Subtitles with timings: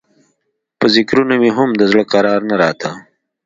[0.79, 2.89] په ذکرونو مې هم د زړه کرار نه راته.